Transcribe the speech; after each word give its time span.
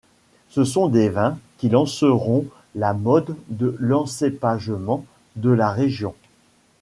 Ce 0.49 0.63
sont 0.63 0.91
ces 0.91 1.09
vins 1.09 1.37
qui 1.59 1.69
lanceront 1.69 2.47
la 2.73 2.95
mode 2.95 3.35
et 3.51 3.65
l'encépagement 3.77 5.05
de 5.35 5.51
la 5.51 5.71
région. 5.71 6.15